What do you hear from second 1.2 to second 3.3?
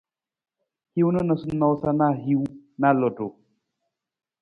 noosanoosa na hiwung na ludu.